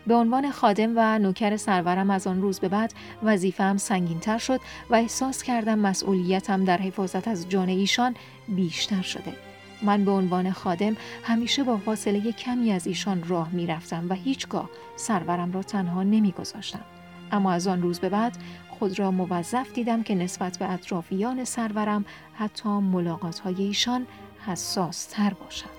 به 0.10 0.16
عنوان 0.16 0.52
خادم 0.52 0.94
و 0.96 1.20
نوکر 1.20 1.58
سرورم 1.58 2.10
از 2.10 2.28
آن 2.28 2.42
روز 2.42 2.60
به 2.60 2.70
بعد 2.70 2.94
وظیفه‌ام 3.24 3.78
سنگینتر 3.78 4.38
شد 4.38 4.60
و 4.90 4.96
احساس 4.96 5.44
کردم 5.44 5.80
مسئولیتم 5.80 6.66
در 6.66 6.78
حفاظت 6.78 7.28
از 7.28 7.50
جان 7.50 7.70
ایشان 7.70 8.16
بیشتر 8.48 9.02
شده. 9.02 9.34
من 9.82 10.06
به 10.06 10.12
عنوان 10.12 10.52
خادم 10.52 10.98
همیشه 11.24 11.64
با 11.64 11.78
فاصله 11.78 12.32
کمی 12.32 12.72
از 12.72 12.88
ایشان 12.88 13.24
راه 13.28 13.50
می 13.52 13.68
رفتم 13.68 14.06
و 14.10 14.14
هیچگاه 14.14 14.70
سرورم 14.96 15.52
را 15.52 15.64
تنها 15.64 16.04
نمی 16.04 16.32
گذاشتم. 16.32 16.84
اما 17.32 17.52
از 17.52 17.68
آن 17.68 17.82
روز 17.82 18.00
به 18.00 18.10
بعد 18.10 18.38
خود 18.70 19.00
را 19.00 19.12
موظف 19.12 19.74
دیدم 19.74 20.04
که 20.04 20.16
نسبت 20.16 20.58
به 20.58 20.72
اطرافیان 20.72 21.44
سرورم 21.44 22.06
حتی 22.34 22.70
ملاقات 22.70 23.40
های 23.40 23.64
ایشان 23.64 24.08
حساس 24.46 25.06
تر 25.06 25.34
باشم. 25.34 25.79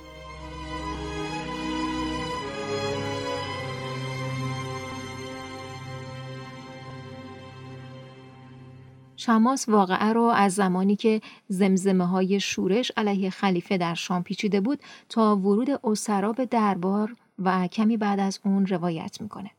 شماس 9.20 9.68
واقعه 9.68 10.12
را 10.12 10.32
از 10.32 10.54
زمانی 10.54 10.96
که 10.96 11.20
زمزمه 11.48 12.06
های 12.06 12.40
شورش 12.40 12.92
علیه 12.96 13.30
خلیفه 13.30 13.78
در 13.78 13.94
شام 13.94 14.22
پیچیده 14.22 14.60
بود 14.60 14.78
تا 15.08 15.36
ورود 15.36 15.68
اسرا 15.84 16.32
به 16.32 16.46
دربار 16.46 17.16
و 17.38 17.66
کمی 17.66 17.96
بعد 17.96 18.20
از 18.20 18.40
اون 18.44 18.66
روایت 18.66 19.20
می‌کنه. 19.20 19.50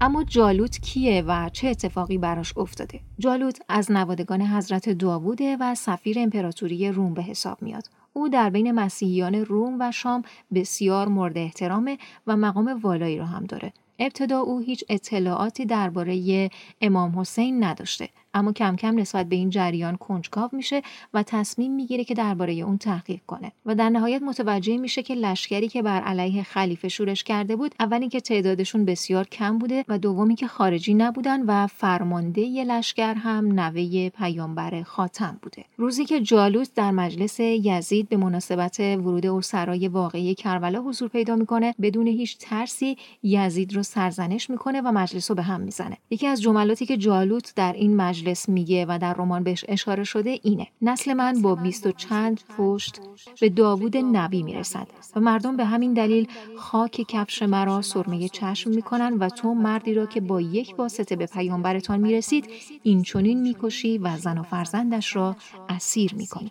اما 0.00 0.24
جالوت 0.24 0.78
کیه 0.78 1.22
و 1.22 1.48
چه 1.48 1.68
اتفاقی 1.68 2.18
براش 2.18 2.58
افتاده؟ 2.58 3.00
جالوت 3.18 3.58
از 3.68 3.92
نوادگان 3.92 4.42
حضرت 4.42 4.88
داووده 4.88 5.56
و 5.60 5.74
سفیر 5.74 6.18
امپراتوری 6.18 6.92
روم 6.92 7.14
به 7.14 7.22
حساب 7.22 7.62
میاد. 7.62 7.84
او 8.12 8.28
در 8.28 8.50
بین 8.50 8.72
مسیحیان 8.72 9.34
روم 9.34 9.76
و 9.80 9.92
شام 9.92 10.22
بسیار 10.54 11.08
مورد 11.08 11.38
احترامه 11.38 11.98
و 12.26 12.36
مقام 12.36 12.80
والایی 12.82 13.18
را 13.18 13.26
هم 13.26 13.44
داره. 13.44 13.72
ابتدا 13.98 14.38
او 14.38 14.58
هیچ 14.58 14.84
اطلاعاتی 14.88 15.66
درباره 15.66 16.50
امام 16.80 17.18
حسین 17.18 17.64
نداشته. 17.64 18.08
اما 18.38 18.52
کم 18.52 18.76
کم 18.76 18.98
نسبت 18.98 19.28
به 19.28 19.36
این 19.36 19.50
جریان 19.50 19.96
کنجکاو 19.96 20.50
میشه 20.52 20.82
و 21.14 21.22
تصمیم 21.22 21.74
می‌گیره 21.74 22.04
که 22.04 22.14
درباره 22.14 22.52
اون 22.52 22.78
تحقیق 22.78 23.20
کنه. 23.26 23.52
و 23.66 23.74
در 23.74 23.88
نهایت 23.88 24.22
متوجه 24.22 24.76
میشه 24.76 25.02
که 25.02 25.14
لشکری 25.14 25.68
که 25.68 25.82
بر 25.82 26.00
علیه 26.00 26.42
خلیفه 26.42 26.88
شورش 26.88 27.24
کرده 27.24 27.56
بود 27.56 27.74
اولی 27.80 28.08
که 28.08 28.20
تعدادشون 28.20 28.84
بسیار 28.84 29.26
کم 29.26 29.58
بوده 29.58 29.84
و 29.88 29.98
دومی 29.98 30.34
که 30.34 30.46
خارجی 30.46 30.94
نبودن 30.94 31.42
و 31.42 31.66
فرمانده 31.66 32.40
ی 32.40 32.64
لشکر 32.64 33.14
هم 33.14 33.60
نوه 33.60 34.08
پیامبر 34.08 34.82
خاتم 34.82 35.38
بوده. 35.42 35.64
روزی 35.76 36.04
که 36.04 36.20
جالوت 36.20 36.74
در 36.74 36.90
مجلس 36.90 37.40
یزید 37.40 38.08
به 38.08 38.16
مناسبت 38.16 38.80
ورود 38.80 39.26
اسرای 39.26 39.88
واقعی 39.88 40.34
کربلا 40.34 40.82
حضور 40.82 41.08
پیدا 41.08 41.36
می‌کنه 41.36 41.74
بدون 41.82 42.06
هیچ 42.06 42.38
ترسی 42.38 42.96
یزید 43.22 43.74
رو 43.74 43.82
سرزنش 43.82 44.50
می‌کنه 44.50 44.80
و 44.80 44.92
مجلس 44.92 45.30
رو 45.30 45.34
به 45.34 45.42
هم 45.42 45.60
می‌زنه. 45.60 45.96
یکی 46.10 46.26
از 46.26 46.42
جملاتی 46.42 46.86
که 46.86 46.96
جالوت 46.96 47.52
در 47.56 47.72
این 47.72 47.96
مجلس 47.96 48.27
مجلس 48.28 48.48
میگه 48.48 48.86
و 48.88 48.98
در 49.00 49.14
رمان 49.14 49.42
بهش 49.42 49.64
اشاره 49.68 50.04
شده 50.04 50.40
اینه. 50.42 50.66
نسل 50.82 51.12
من 51.12 51.42
با 51.42 51.54
بیست 51.54 51.86
و 51.86 51.92
چند 51.92 52.40
پشت 52.58 53.00
به 53.40 53.48
داوود 53.48 53.96
نبی 53.96 54.42
می‌رسد 54.42 54.88
و 55.16 55.20
مردم 55.20 55.56
به 55.56 55.64
همین 55.64 55.92
دلیل 55.92 56.28
خاک 56.58 57.04
کفش 57.08 57.42
مرا 57.42 57.82
سرمه 57.82 58.28
چشم 58.28 58.70
می‌کنن 58.70 59.12
و 59.18 59.28
تو 59.28 59.54
مردی 59.54 59.94
را 59.94 60.06
که 60.06 60.20
با 60.20 60.40
یک 60.40 60.74
واسطه 60.78 61.16
به 61.16 61.26
پیامبرتان 61.26 62.00
می‌رسید 62.00 62.48
این 62.82 63.02
چونین 63.02 63.40
می‌کشی 63.40 63.98
و 63.98 64.16
زن 64.16 64.38
و 64.38 64.42
فرزندش 64.42 65.16
را 65.16 65.36
اسیر 65.68 66.14
می‌کنی. 66.14 66.50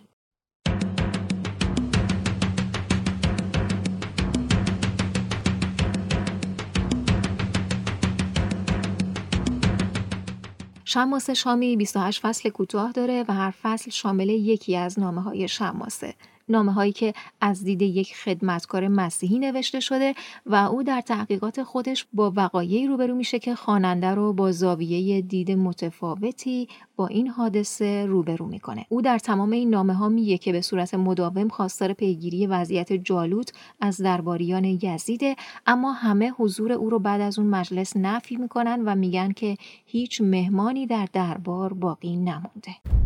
شماس 10.90 11.30
شامی 11.30 11.76
28 11.76 12.20
فصل 12.20 12.48
کوتاه 12.48 12.92
داره 12.92 13.24
و 13.28 13.32
هر 13.32 13.50
فصل 13.62 13.90
شامل 13.90 14.28
یکی 14.28 14.76
از 14.76 14.98
نامه 14.98 15.22
های 15.22 15.48
شماسه. 15.48 16.14
نامه 16.50 16.72
هایی 16.72 16.92
که 16.92 17.12
از 17.40 17.64
دید 17.64 17.82
یک 17.82 18.16
خدمتکار 18.16 18.88
مسیحی 18.88 19.38
نوشته 19.38 19.80
شده 19.80 20.14
و 20.46 20.54
او 20.54 20.82
در 20.82 21.00
تحقیقات 21.00 21.62
خودش 21.62 22.06
با 22.12 22.32
وقایعی 22.36 22.86
روبرو 22.86 23.14
میشه 23.14 23.38
که 23.38 23.54
خواننده 23.54 24.06
رو 24.06 24.32
با 24.32 24.52
زاویه 24.52 25.20
دید 25.20 25.50
متفاوتی 25.50 26.68
با 26.96 27.06
این 27.06 27.28
حادثه 27.28 28.06
روبرو 28.06 28.46
می‌کنه. 28.46 28.86
او 28.88 29.02
در 29.02 29.18
تمام 29.18 29.50
این 29.50 29.70
نامه 29.70 29.94
ها 29.94 30.08
میگه 30.08 30.38
که 30.38 30.52
به 30.52 30.60
صورت 30.60 30.94
مداوم 30.94 31.48
خواستار 31.48 31.92
پیگیری 31.92 32.46
وضعیت 32.46 32.92
جالوت 32.92 33.52
از 33.80 33.96
درباریان 34.00 34.64
یزیده 34.64 35.36
اما 35.66 35.92
همه 35.92 36.30
حضور 36.30 36.72
او 36.72 36.90
رو 36.90 36.98
بعد 36.98 37.20
از 37.20 37.38
اون 37.38 37.48
مجلس 37.48 37.96
نفی 37.96 38.36
می‌کنن 38.36 38.82
و 38.84 38.94
میگن 38.94 39.32
که 39.32 39.56
هیچ 39.86 40.20
مهمانی 40.20 40.86
در 40.86 41.08
دربار 41.12 41.72
باقی 41.72 42.16
نمونده 42.16 42.97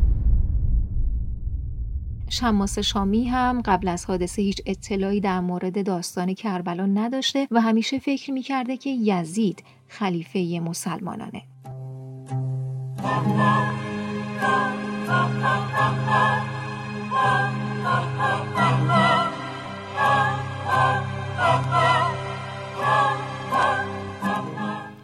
شماس 2.32 2.78
شامی 2.78 3.24
هم 3.24 3.62
قبل 3.64 3.88
از 3.88 4.04
حادثه 4.04 4.42
هیچ 4.42 4.62
اطلاعی 4.66 5.20
در 5.20 5.40
مورد 5.40 5.86
داستان 5.86 6.34
کربلا 6.34 6.86
نداشته 6.86 7.48
و 7.50 7.60
همیشه 7.60 7.98
فکر 7.98 8.30
می‌کرده 8.30 8.76
که 8.76 8.90
یزید 8.90 9.64
خلیفه 9.88 10.60
مسلمانانه. 10.64 11.42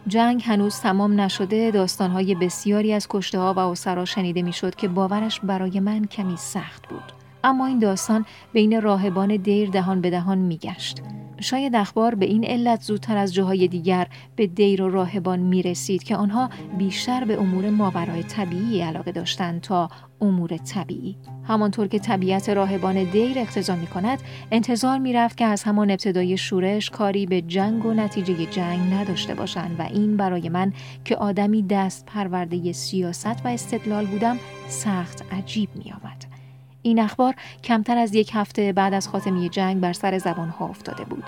جنگ 0.07 0.43
هنوز 0.45 0.79
تمام 0.79 1.21
نشده 1.21 1.71
داستانهای 1.71 2.35
بسیاری 2.35 2.93
از 2.93 3.07
کشته 3.09 3.39
ها 3.39 3.53
و 3.53 3.59
اسرا 3.59 4.05
شنیده 4.05 4.41
می‌شد 4.41 4.75
که 4.75 4.87
باورش 4.87 5.39
برای 5.39 5.79
من 5.79 6.05
کمی 6.05 6.37
سخت 6.37 6.87
بود. 6.87 7.18
اما 7.43 7.65
این 7.65 7.79
داستان 7.79 8.25
بین 8.53 8.81
راهبان 8.81 9.35
دیر 9.35 9.69
دهان 9.69 10.01
به 10.01 10.09
دهان 10.09 10.37
میگشت 10.37 11.01
شاید 11.41 11.75
اخبار 11.75 12.15
به 12.15 12.25
این 12.25 12.43
علت 12.43 12.81
زودتر 12.81 13.17
از 13.17 13.33
جاهای 13.33 13.67
دیگر 13.67 14.07
به 14.35 14.47
دیر 14.47 14.81
و 14.81 14.89
راهبان 14.89 15.39
می 15.39 15.63
رسید 15.63 16.03
که 16.03 16.15
آنها 16.15 16.49
بیشتر 16.77 17.25
به 17.25 17.39
امور 17.39 17.69
ماورای 17.69 18.23
طبیعی 18.23 18.81
علاقه 18.81 19.11
داشتند 19.11 19.61
تا 19.61 19.89
امور 20.21 20.57
طبیعی 20.57 21.17
همانطور 21.43 21.87
که 21.87 21.99
طبیعت 21.99 22.49
راهبان 22.49 23.03
دیر 23.03 23.39
اقتضا 23.39 23.75
می 23.75 23.87
کند 23.87 24.19
انتظار 24.51 24.97
می 24.97 25.13
رفت 25.13 25.37
که 25.37 25.45
از 25.45 25.63
همان 25.63 25.91
ابتدای 25.91 26.37
شورش 26.37 26.89
کاری 26.89 27.25
به 27.25 27.41
جنگ 27.41 27.85
و 27.85 27.93
نتیجه 27.93 28.45
جنگ 28.45 28.93
نداشته 28.93 29.35
باشند 29.35 29.79
و 29.79 29.81
این 29.81 30.17
برای 30.17 30.49
من 30.49 30.73
که 31.05 31.15
آدمی 31.15 31.63
دست 31.63 32.05
پرورده 32.05 32.71
سیاست 32.71 33.45
و 33.45 33.47
استدلال 33.47 34.05
بودم 34.05 34.37
سخت 34.67 35.23
عجیب 35.31 35.69
می 35.75 35.91
آمد. 35.91 36.38
این 36.89 36.99
اخبار 36.99 37.35
کمتر 37.63 37.97
از 37.97 38.15
یک 38.15 38.31
هفته 38.33 38.73
بعد 38.73 38.93
از 38.93 39.07
خاتمه 39.07 39.49
جنگ 39.49 39.81
بر 39.81 39.93
سر 39.93 40.17
زبان 40.17 40.49
ها 40.49 40.65
افتاده 40.65 41.03
بود. 41.03 41.23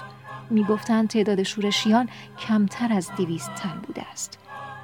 می 0.50 0.63
گفتند 0.63 1.08
تعداد 1.08 1.44
شورشیان 1.44 2.10
کمتر 2.48 2.94
از 2.94 3.12
دویست 3.18 3.56
تن 3.56 3.82
بوده 3.88 4.01
است. 4.12 4.38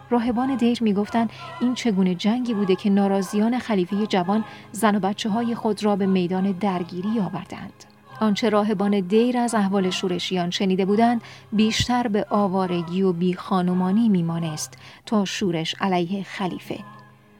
راهبان 0.09 0.55
دیر 0.55 0.83
می 0.83 0.93
گفتند 0.93 1.29
این 1.61 1.73
چگونه 1.73 2.15
جنگی 2.15 2.53
بوده 2.53 2.75
که 2.75 2.89
ناراضیان 2.89 3.59
خلیفه 3.59 4.07
جوان 4.07 4.43
زن 4.71 4.95
و 4.95 4.99
بچه 4.99 5.29
های 5.29 5.55
خود 5.55 5.83
را 5.83 5.95
به 5.95 6.05
میدان 6.05 6.51
درگیری 6.51 7.19
آوردند. 7.19 7.83
آنچه 8.19 8.49
راهبان 8.49 8.99
دیر 8.99 9.37
از 9.37 9.55
احوال 9.55 9.89
شورشیان 9.89 10.49
شنیده 10.49 10.85
بودند 10.85 11.21
بیشتر 11.51 12.07
به 12.07 12.25
آوارگی 12.29 13.01
و 13.01 13.13
بی 13.13 13.33
خانمانی 13.33 14.09
میمانست 14.09 14.77
تا 15.05 15.25
شورش 15.25 15.75
علیه 15.81 16.23
خلیفه. 16.23 16.79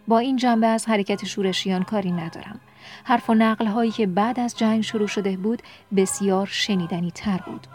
با 0.08 0.20
این 0.20 0.38
جنبه 0.38 0.68
از 0.68 0.90
حرکت 0.90 1.26
شورشیان 1.26 1.84
کاری 1.84 2.12
ندارم. 2.12 2.60
حرف 3.04 3.30
و 3.30 3.34
نقل 3.34 3.66
هایی 3.66 3.92
که 3.92 4.08
بعد 4.08 4.40
از 4.40 4.58
جنگ 4.58 4.82
شروع 4.82 5.08
شده 5.08 5.38
بود 5.38 5.62
بسیار 5.96 6.48
شنیدنی 6.52 7.12
تر 7.12 7.38
بود. 7.46 7.68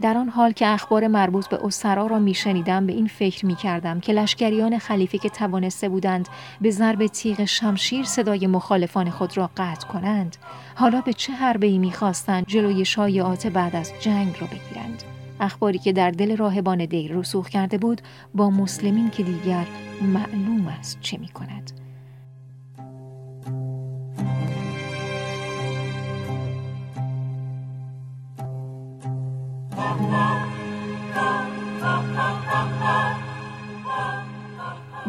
در 0.00 0.16
آن 0.16 0.28
حال 0.28 0.52
که 0.52 0.66
اخبار 0.66 1.06
مربوط 1.06 1.48
به 1.48 1.58
اسرا 1.64 2.06
را 2.06 2.18
می 2.18 2.34
شنیدم 2.34 2.86
به 2.86 2.92
این 2.92 3.06
فکر 3.06 3.46
می 3.46 3.54
کردم 3.54 4.00
که 4.00 4.12
لشکریان 4.12 4.78
خلیفه 4.78 5.18
که 5.18 5.28
توانسته 5.28 5.88
بودند 5.88 6.28
به 6.60 6.70
ضرب 6.70 7.06
تیغ 7.06 7.44
شمشیر 7.44 8.04
صدای 8.04 8.46
مخالفان 8.46 9.10
خود 9.10 9.36
را 9.36 9.50
قطع 9.56 9.86
کنند 9.86 10.36
حالا 10.74 11.00
به 11.00 11.12
چه 11.12 11.32
حربه 11.32 11.66
ای 11.66 11.78
می 11.78 11.92
خواستند 11.92 12.46
جلوی 12.46 12.84
شایعات 12.84 13.46
بعد 13.46 13.76
از 13.76 13.92
جنگ 14.00 14.36
را 14.40 14.46
بگیرند 14.46 15.02
اخباری 15.40 15.78
که 15.78 15.92
در 15.92 16.10
دل 16.10 16.36
راهبان 16.36 16.84
دیر 16.84 17.12
رسوخ 17.12 17.48
کرده 17.48 17.78
بود 17.78 18.00
با 18.34 18.50
مسلمین 18.50 19.10
که 19.10 19.22
دیگر 19.22 19.66
معلوم 20.02 20.66
است 20.78 21.00
چه 21.00 21.18
می 21.18 21.28
کند. 21.28 21.70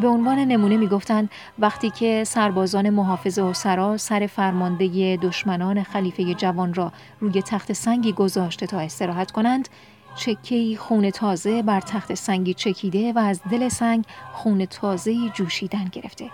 به 0.00 0.08
عنوان 0.08 0.38
نمونه 0.38 0.76
می‌گفتند 0.76 1.30
وقتی 1.58 1.90
که 1.90 2.24
سربازان 2.24 2.90
محافظ 2.90 3.40
سرا 3.52 3.96
سر 3.96 4.26
فرمانده 4.26 5.16
دشمنان 5.16 5.82
خلیفه 5.82 6.34
جوان 6.34 6.74
را 6.74 6.92
روی 7.20 7.42
تخت 7.42 7.72
سنگی 7.72 8.12
گذاشته 8.12 8.66
تا 8.66 8.78
استراحت 8.78 9.30
کنند 9.30 9.68
چکهی 10.14 10.76
خون 10.76 11.10
تازه 11.10 11.62
بر 11.62 11.80
تخت 11.80 12.14
سنگی 12.14 12.54
چکیده 12.54 13.12
و 13.12 13.18
از 13.18 13.40
دل 13.50 13.68
سنگ 13.68 14.04
خون 14.32 14.64
تازه 14.66 15.28
جوشیدن 15.28 15.84
گرفته. 15.84 16.30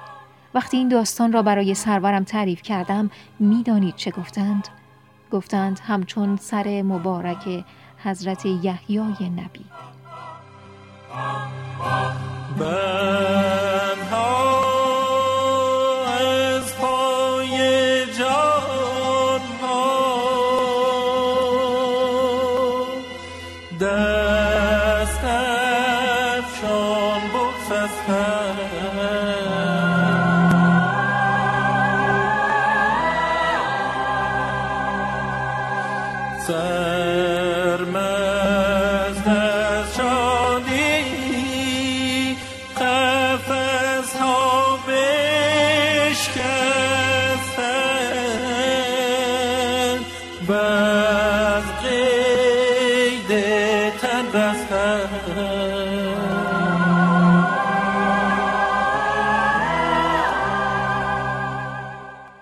وقتی 0.55 0.77
این 0.77 0.89
داستان 0.89 1.33
را 1.33 1.43
برای 1.43 1.75
سرورم 1.75 2.25
تعریف 2.25 2.63
کردم 2.63 3.11
می‌دانید 3.39 3.95
چه 3.97 4.11
گفتند؟ 4.11 4.69
گفتند 5.33 5.81
همچون 5.87 6.37
سر 6.37 6.83
مبارک 6.83 7.65
حضرت 8.03 8.47
یحیای 8.47 9.31
نبی. 9.31 9.65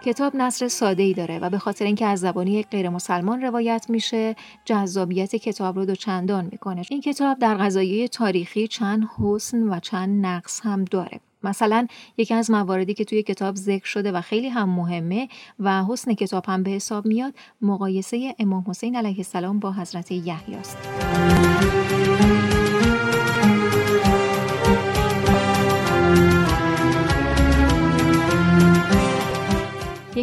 کتاب 0.06 0.36
نصر 0.36 0.68
ساده 0.68 1.02
ای 1.02 1.14
داره 1.14 1.38
و 1.38 1.50
به 1.50 1.58
خاطر 1.58 1.84
اینکه 1.84 2.06
از 2.06 2.20
زبانی 2.20 2.52
یک 2.52 2.66
غیر 2.68 2.88
مسلمان 2.88 3.42
روایت 3.42 3.86
میشه 3.88 4.36
جذابیت 4.64 5.36
کتاب 5.36 5.76
رو 5.76 5.84
دو 5.84 5.94
چندان 5.94 6.48
می‌کنه. 6.52 6.82
این 6.90 7.00
کتاب 7.00 7.38
در 7.38 7.54
قضایه 7.54 8.08
تاریخی 8.08 8.68
چند 8.68 9.08
حسن 9.18 9.62
و 9.62 9.80
چند 9.80 10.26
نقص 10.26 10.60
هم 10.60 10.84
داره. 10.84 11.20
مثلا 11.42 11.86
یکی 12.16 12.34
از 12.34 12.50
مواردی 12.50 12.94
که 12.94 13.04
توی 13.04 13.22
کتاب 13.22 13.56
ذکر 13.56 13.86
شده 13.86 14.12
و 14.12 14.20
خیلی 14.20 14.48
هم 14.48 14.68
مهمه 14.68 15.28
و 15.58 15.84
حسن 15.84 16.14
کتاب 16.14 16.44
هم 16.46 16.62
به 16.62 16.70
حساب 16.70 17.06
میاد 17.06 17.34
مقایسه 17.62 18.34
امام 18.38 18.64
حسین 18.68 18.96
علیه 18.96 19.18
السلام 19.18 19.58
با 19.58 19.72
حضرت 19.72 20.12
یحیی 20.12 20.54
است. 20.54 20.78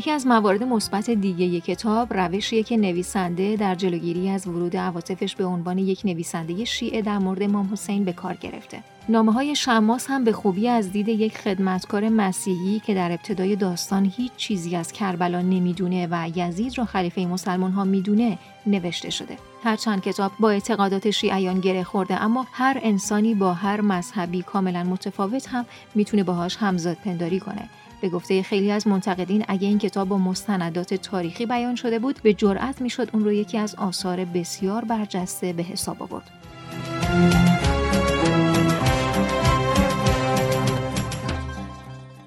یکی 0.04 0.12
از 0.12 0.28
موارد 0.28 0.64
مثبت 0.64 1.10
دیگه 1.10 1.62
کتاب 1.62 2.14
روشیه 2.14 2.64
که 2.64 2.78
نویسنده 2.78 3.56
در 3.56 3.76
جلوگیری 3.76 4.30
از 4.30 4.48
ورود 4.48 4.78
عواطفش 4.78 5.36
به 5.36 5.46
عنوان 5.46 5.78
یک 5.78 6.02
نویسنده 6.06 6.66
شیعه 6.66 7.02
در 7.02 7.18
مورد 7.18 7.44
امام 7.44 7.70
حسین 7.72 8.04
به 8.04 8.14
کار 8.14 8.36
گرفته. 8.36 8.80
نامه 9.10 9.32
های 9.32 9.56
شماس 9.56 10.06
هم 10.10 10.24
به 10.24 10.32
خوبی 10.32 10.68
از 10.68 10.92
دید 10.92 11.08
یک 11.10 11.38
خدمتکار 11.38 12.10
مسیحی 12.10 12.80
که 12.80 12.94
در 12.94 13.12
ابتدای 13.12 13.56
داستان 13.56 14.12
هیچ 14.18 14.32
چیزی 14.38 14.76
از 14.76 14.92
کربلا 14.92 15.42
نمی‌دونه 15.42 16.08
و 16.12 16.30
یزید 16.36 16.78
را 16.78 16.86
خلیفه 16.86 17.22
مسلمان 17.26 17.72
ها 17.72 17.84
می‌دونه 17.84 18.38
نوشته 18.66 19.10
شده. 19.10 19.38
هرچند 19.64 20.02
کتاب 20.02 20.32
با 20.40 20.50
اعتقادات 20.50 21.12
شیعیان 21.12 21.60
گره 21.60 21.84
خورده 21.84 22.24
اما 22.24 22.46
هر 22.52 22.80
انسانی 22.84 23.36
با 23.36 23.54
هر 23.54 23.82
مذهبی 23.82 24.42
کاملا 24.42 24.84
متفاوت 24.84 25.48
هم 25.50 25.66
می‌تونه 25.96 26.24
باهاش 26.24 26.58
همزاد 26.58 26.98
پنداری 27.06 27.40
کنه. 27.40 27.70
به 28.04 28.10
گفته 28.10 28.44
خیلی 28.44 28.72
از 28.72 28.88
منتقدین 28.88 29.46
اگه 29.48 29.68
این 29.68 29.78
کتاب 29.78 30.08
با 30.08 30.18
مستندات 30.18 30.94
تاریخی 30.94 31.46
بیان 31.46 31.76
شده 31.76 32.00
بود 32.00 32.20
به 32.24 32.34
جرأت 32.34 32.82
می‌شد 32.82 33.10
اون 33.14 33.24
رو 33.24 33.32
یکی 33.32 33.58
از 33.58 33.76
آثار 33.76 34.26
بسیار 34.26 34.86
برجسته 34.86 35.54
به 35.54 35.64
حساب 35.64 36.04
آورد. 36.04 36.30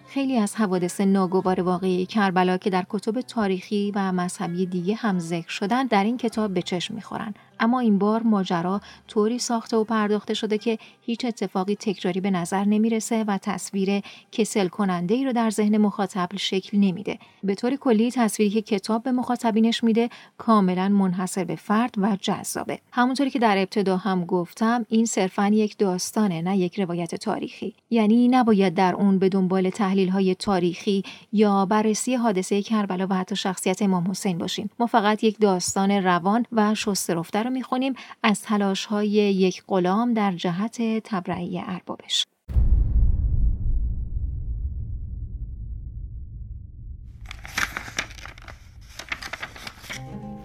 خیلی 0.09 0.39
از 0.39 0.57
حوادث 0.57 1.01
ناگوار 1.01 1.61
واقعی 1.61 2.07
کربلا 2.07 2.57
که 2.57 2.71
در 2.71 2.85
کتب 2.89 3.21
تاریخی 3.21 3.93
و 3.95 4.13
مذهبی 4.13 4.67
دیگه 4.67 4.95
هم 4.95 5.19
ذکر 5.19 5.51
شدن 5.51 5.87
در 5.87 6.05
این 6.05 6.17
کتاب 6.17 6.55
به 6.55 6.63
چشم 6.63 6.95
می‌خورن 6.95 7.35
اما 7.61 7.81
این 7.81 7.99
بار 7.99 8.23
ماجرا 8.23 8.81
طوری 9.09 9.39
ساخته 9.39 9.77
و 9.77 9.85
پرداخته 9.85 10.35
شده 10.35 10.59
که 10.59 10.79
هیچ 11.03 11.25
اتفاقی 11.25 11.77
تکراری 11.77 12.21
به 12.21 12.31
نظر 12.31 12.65
نمی‌رسه 12.65 13.25
و 13.25 13.39
تصویر 13.39 14.03
کسل 14.33 14.69
کننده 14.69 15.15
ای 15.15 15.25
رو 15.25 15.33
در 15.33 15.51
ذهن 15.51 15.77
مخاطب 15.77 16.29
شکل 16.37 16.79
نمیده. 16.79 17.19
به 17.43 17.55
طور 17.55 17.77
کلی 17.77 18.11
تصویری 18.11 18.51
که 18.51 18.63
کتاب 18.63 19.03
به 19.03 19.13
مخاطبینش 19.13 19.85
میده 19.85 20.09
کاملا 20.39 20.89
منحصر 20.89 21.45
به 21.45 21.57
فرد 21.57 21.95
و 21.99 22.17
جذابه. 22.21 22.79
همونطوری 22.93 23.31
که 23.31 23.39
در 23.39 23.59
ابتدا 23.59 23.97
هم 23.97 24.25
گفتم 24.25 24.87
این 24.89 25.07
صرفا 25.07 25.49
یک 25.49 25.79
داستانه 25.79 26.43
نه 26.43 26.59
یک 26.59 26.81
روایت 26.81 27.15
تاریخی. 27.15 27.75
یعنی 27.91 28.29
نباید 28.29 28.75
در 28.75 28.95
اون 28.95 29.19
به 29.19 29.29
دنبال 29.29 29.71
تحلیل 29.71 30.09
های 30.09 30.35
تاریخی 30.35 31.03
یا 31.33 31.67
بررسی 31.67 32.15
حادثه 32.15 32.63
کربلا 32.63 33.07
و 33.11 33.15
حتی 33.15 33.37
شخصیت 33.37 33.83
امام 33.83 34.11
حسین 34.11 34.39
باشیم. 34.39 34.71
ما 34.79 34.87
فقط 34.87 35.25
یک 35.25 35.39
داستان 35.41 35.91
روان 35.91 36.47
و 36.53 36.75
شسته 36.75 37.15
رو 37.47 37.53
می‌خونیم 37.53 37.95
از 38.23 38.43
تلاش 38.43 38.87
های 38.87 39.09
یک 39.09 39.63
غلام 39.69 40.15
در 40.15 40.33
جهت 40.33 40.83
تبرعی 41.05 41.61
اربابش. 41.61 42.25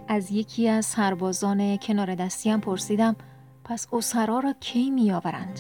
از 0.07 0.31
یکی 0.31 0.69
از 0.69 0.85
سربازان 0.85 1.77
کنار 1.77 2.15
دستیم 2.15 2.59
پرسیدم 2.59 3.15
پس 3.63 3.87
اسرا 3.93 4.39
را 4.39 4.53
کی 4.59 4.89
میآورند؟ 4.89 5.59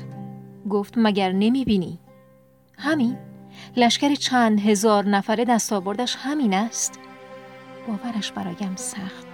گفت 0.69 0.93
مگر 0.97 1.31
نمی‌بینی؟ 1.31 1.99
همین؟ 2.77 3.17
لشکر 3.77 4.15
چند 4.15 4.59
هزار 4.59 5.05
نفره 5.05 5.45
دستاوردش 5.45 6.15
همین 6.19 6.53
است؟ 6.53 6.99
باورش 7.87 8.31
برایم 8.31 8.75
سخت. 8.75 9.30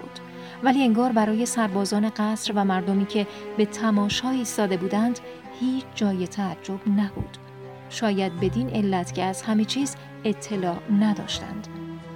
ولی 0.64 0.84
انگار 0.84 1.12
برای 1.12 1.46
سربازان 1.46 2.10
قصر 2.10 2.54
و 2.56 2.64
مردمی 2.64 3.06
که 3.06 3.28
به 3.58 3.66
تماشا 3.66 4.30
ایستاده 4.30 4.78
بودند 4.78 5.20
هیچ 5.60 5.86
جای 5.96 6.28
تعجب 6.28 6.88
نبود. 6.88 7.38
شاید 7.90 8.40
بدین 8.40 8.70
علت 8.70 9.14
که 9.14 9.24
از 9.24 9.42
همه 9.42 9.66
چیز 9.66 9.96
اطلاع 10.24 10.78
نداشتند. 11.00 11.68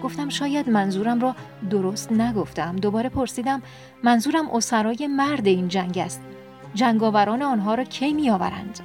گفتم 0.03 0.29
شاید 0.29 0.69
منظورم 0.69 1.19
را 1.19 1.35
درست 1.69 2.11
نگفتم. 2.11 2.75
دوباره 2.75 3.09
پرسیدم 3.09 3.61
منظورم 4.03 4.51
اسرای 4.51 5.07
مرد 5.07 5.47
این 5.47 5.67
جنگ 5.67 5.97
است. 5.97 6.21
جنگاوران 6.73 7.41
آنها 7.41 7.75
را 7.75 7.83
کی 7.83 8.13
میآورند؟ 8.13 8.79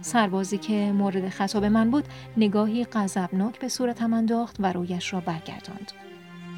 سربازی 0.00 0.58
که 0.58 0.92
مورد 0.92 1.28
خطاب 1.28 1.64
من 1.64 1.90
بود 1.90 2.04
نگاهی 2.36 2.84
غضبناک 2.84 3.58
به 3.58 3.68
صورتم 3.68 4.12
انداخت 4.14 4.56
و 4.58 4.72
رویش 4.72 5.12
را 5.12 5.20
برگرداند. 5.20 5.92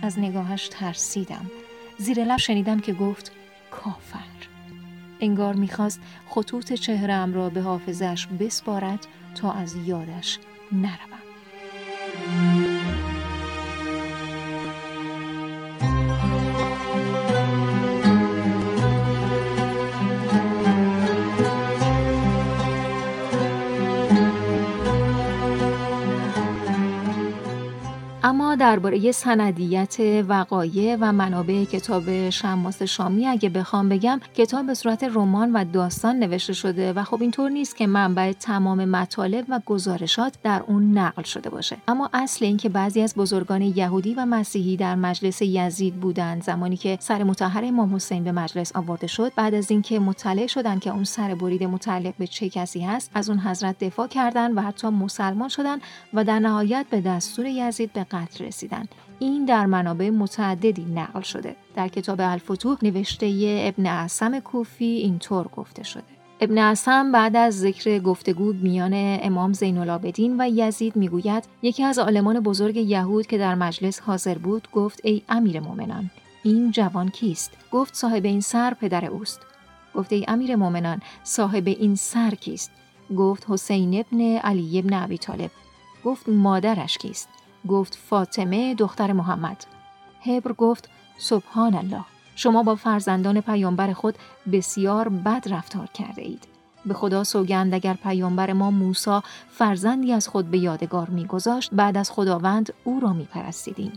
از 0.02 0.18
نگاهش 0.18 0.68
ترسیدم. 0.68 1.50
زیر 1.98 2.24
لب 2.24 2.36
شنیدم 2.36 2.80
که 2.80 2.92
گفت 2.92 3.32
کافر. 3.70 4.18
انگار 5.20 5.54
می‌خواست 5.54 6.00
خطوط 6.28 6.72
چهرم 6.72 7.34
را 7.34 7.50
به 7.50 7.60
حافظش 7.60 8.26
بسپارد 8.26 9.06
تا 9.34 9.52
از 9.52 9.76
یادش 9.76 10.38
نروم. 10.72 12.75
درباره 28.66 29.12
سندیت 29.12 29.96
وقایع 30.28 30.96
و 31.00 31.12
منابع 31.12 31.64
کتاب 31.64 32.30
شماس 32.30 32.82
شامی 32.82 33.26
اگه 33.26 33.48
بخوام 33.48 33.88
بگم 33.88 34.20
کتاب 34.34 34.66
به 34.66 34.74
صورت 34.74 35.04
رمان 35.04 35.52
و 35.52 35.64
داستان 35.64 36.16
نوشته 36.16 36.52
شده 36.52 36.92
و 36.92 37.04
خب 37.04 37.20
اینطور 37.20 37.50
نیست 37.50 37.76
که 37.76 37.86
منبع 37.86 38.32
تمام 38.32 38.84
مطالب 38.84 39.44
و 39.48 39.60
گزارشات 39.66 40.34
در 40.42 40.62
اون 40.66 40.98
نقل 40.98 41.22
شده 41.22 41.50
باشه. 41.50 41.76
اما 41.88 42.10
اصل 42.12 42.44
اینکه 42.44 42.68
بعضی 42.68 43.00
از 43.02 43.14
بزرگان 43.14 43.62
یهودی 43.62 44.14
و 44.14 44.26
مسیحی 44.26 44.76
در 44.76 44.94
مجلس 44.94 45.42
یزید 45.42 45.94
بودند 45.94 46.42
زمانی 46.42 46.76
که 46.76 46.98
سر 47.00 47.22
متحر 47.22 47.64
امام 47.64 47.94
حسین 47.94 48.24
به 48.24 48.32
مجلس 48.32 48.76
آورده 48.76 49.06
شد 49.06 49.32
بعد 49.36 49.54
از 49.54 49.70
اینکه 49.70 49.98
مطلع 49.98 50.46
شدند 50.46 50.80
که 50.80 50.90
اون 50.90 51.04
سر 51.04 51.34
برید 51.34 51.64
متعلق 51.64 52.14
به 52.18 52.26
چه 52.26 52.48
کسی 52.48 52.80
هست 52.80 53.10
از 53.14 53.30
اون 53.30 53.38
حضرت 53.38 53.78
دفاع 53.78 54.06
کردند 54.06 54.56
و 54.56 54.60
حتی 54.60 54.88
مسلمان 54.88 55.48
شدند 55.48 55.80
و 56.14 56.24
در 56.24 56.38
نهایت 56.38 56.86
به 56.90 57.00
دستور 57.00 57.46
یزید 57.46 57.92
به 57.92 58.04
قتل 58.04 58.44
رسیدن 58.56 58.84
این 59.18 59.44
در 59.44 59.66
منابع 59.66 60.10
متعددی 60.10 60.84
نقل 60.84 61.20
شده. 61.20 61.56
در 61.74 61.88
کتاب 61.88 62.20
الفتوح 62.20 62.78
نوشته 62.82 63.62
ابن 63.74 63.86
اعصم 63.86 64.40
کوفی 64.40 64.84
اینطور 64.84 65.48
گفته 65.48 65.82
شده. 65.82 66.02
ابن 66.40 66.58
اعصم 66.58 67.12
بعد 67.12 67.36
از 67.36 67.60
ذکر 67.60 67.98
گفتگو 67.98 68.52
میان 68.52 68.92
امام 69.22 69.52
زین 69.52 69.78
العابدین 69.78 70.40
و 70.40 70.48
یزید 70.48 70.96
می‌گوید 70.96 71.44
یکی 71.62 71.84
از 71.84 71.98
عالمان 71.98 72.40
بزرگ 72.40 72.76
یهود 72.76 73.26
که 73.26 73.38
در 73.38 73.54
مجلس 73.54 74.00
حاضر 74.00 74.38
بود 74.38 74.68
گفت 74.72 75.00
ای 75.04 75.22
امیر 75.28 75.60
مؤمنان 75.60 76.10
این 76.42 76.70
جوان 76.70 77.08
کیست؟ 77.08 77.52
گفت 77.72 77.94
صاحب 77.94 78.24
این 78.24 78.40
سر 78.40 78.74
پدر 78.74 79.04
اوست. 79.04 79.40
گفت 79.94 80.12
ای 80.12 80.24
امیر 80.28 80.56
مؤمنان 80.56 81.02
صاحب 81.24 81.66
این 81.66 81.94
سر 81.94 82.30
کیست؟ 82.30 82.70
گفت 83.16 83.44
حسین 83.48 84.04
ابن 84.04 84.20
علی 84.36 84.78
ابن 84.78 84.92
ابی 84.92 85.18
طالب. 85.18 85.50
گفت 86.04 86.28
مادرش 86.28 86.98
کیست؟ 86.98 87.28
گفت 87.66 87.94
فاطمه 87.94 88.74
دختر 88.74 89.12
محمد. 89.12 89.64
هبر 90.26 90.52
گفت 90.52 90.88
سبحان 91.18 91.74
الله 91.74 92.04
شما 92.36 92.62
با 92.62 92.74
فرزندان 92.74 93.40
پیامبر 93.40 93.92
خود 93.92 94.14
بسیار 94.52 95.08
بد 95.08 95.44
رفتار 95.50 95.86
کرده 95.94 96.22
اید. 96.22 96.44
به 96.86 96.94
خدا 96.94 97.24
سوگند 97.24 97.74
اگر 97.74 97.94
پیامبر 97.94 98.52
ما 98.52 98.70
موسی 98.70 99.20
فرزندی 99.50 100.12
از 100.12 100.28
خود 100.28 100.50
به 100.50 100.58
یادگار 100.58 101.10
میگذاشت 101.10 101.70
بعد 101.72 101.96
از 101.96 102.10
خداوند 102.10 102.72
او 102.84 103.00
را 103.00 103.12
میپرستیدیم. 103.12 103.92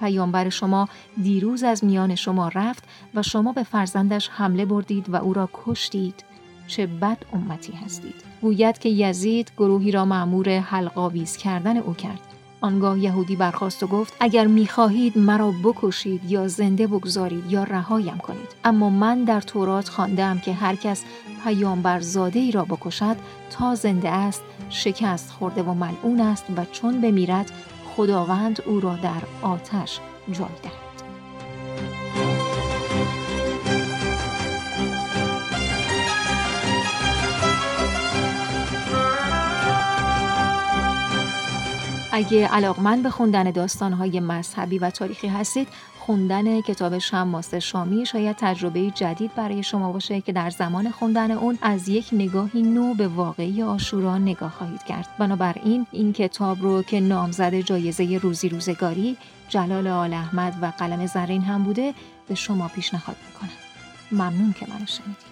پیامبر 0.00 0.48
شما 0.48 0.88
دیروز 1.22 1.62
از 1.62 1.84
میان 1.84 2.14
شما 2.14 2.48
رفت 2.48 2.84
و 3.14 3.22
شما 3.22 3.52
به 3.52 3.62
فرزندش 3.62 4.28
حمله 4.28 4.64
بردید 4.64 5.08
و 5.08 5.16
او 5.16 5.34
را 5.34 5.48
کشتید. 5.52 6.24
چه 6.66 6.86
بد 6.86 7.18
امتی 7.32 7.72
هستید. 7.72 8.14
گوید 8.42 8.78
که 8.78 8.88
یزید 8.88 9.52
گروهی 9.56 9.90
را 9.90 10.04
معمور 10.04 10.58
حلقاویز 10.58 11.36
کردن 11.36 11.76
او 11.76 11.94
کرد. 11.94 12.29
آنگاه 12.60 12.98
یهودی 12.98 13.36
برخواست 13.36 13.82
و 13.82 13.86
گفت 13.86 14.16
اگر 14.20 14.46
می‌خواهید 14.46 15.18
مرا 15.18 15.54
بکشید 15.64 16.30
یا 16.30 16.48
زنده 16.48 16.86
بگذارید 16.86 17.52
یا 17.52 17.64
رهایم 17.64 18.18
کنید. 18.18 18.54
اما 18.64 18.90
من 18.90 19.24
در 19.24 19.40
تورات 19.40 19.88
خواندم 19.88 20.38
که 20.38 20.52
هر 20.52 20.76
کس 20.76 21.04
پیامبر 21.44 22.00
زاده 22.00 22.38
ای 22.38 22.52
را 22.52 22.64
بکشد 22.64 23.16
تا 23.50 23.74
زنده 23.74 24.08
است 24.10 24.42
شکست 24.68 25.30
خورده 25.30 25.62
و 25.62 25.74
ملعون 25.74 26.20
است 26.20 26.44
و 26.56 26.64
چون 26.72 27.00
بمیرد 27.00 27.50
خداوند 27.96 28.62
او 28.66 28.80
را 28.80 28.96
در 28.96 29.22
آتش 29.42 30.00
جای 30.32 30.48
دهد. 30.62 30.89
اگه 42.20 42.46
علاقمند 42.46 43.02
به 43.02 43.10
خوندن 43.10 43.50
داستانهای 43.50 44.20
مذهبی 44.20 44.78
و 44.78 44.90
تاریخی 44.90 45.28
هستید 45.28 45.68
خوندن 45.98 46.60
کتاب 46.60 46.98
شماس 46.98 47.54
شامی 47.54 48.06
شاید 48.06 48.36
تجربه 48.36 48.90
جدید 48.90 49.34
برای 49.34 49.62
شما 49.62 49.92
باشه 49.92 50.20
که 50.20 50.32
در 50.32 50.50
زمان 50.50 50.90
خوندن 50.90 51.30
اون 51.30 51.58
از 51.62 51.88
یک 51.88 52.08
نگاهی 52.12 52.62
نو 52.62 52.94
به 52.94 53.08
واقعی 53.08 53.62
آشورا 53.62 54.18
نگاه 54.18 54.50
خواهید 54.50 54.82
کرد. 54.82 55.08
بنابراین 55.18 55.86
این 55.92 56.12
کتاب 56.12 56.62
رو 56.62 56.82
که 56.82 57.00
نامزد 57.00 57.54
جایزه 57.54 58.18
روزی 58.22 58.48
روزگاری 58.48 59.16
جلال 59.48 59.86
آل 59.86 60.12
احمد 60.12 60.54
و 60.62 60.72
قلم 60.78 61.06
زرین 61.06 61.42
هم 61.42 61.62
بوده 61.62 61.94
به 62.28 62.34
شما 62.34 62.68
پیشنهاد 62.68 63.16
می‌کنم. 63.26 63.50
ممنون 64.12 64.54
که 64.60 64.66
منو 64.68 64.86
شنیدید. 64.86 65.29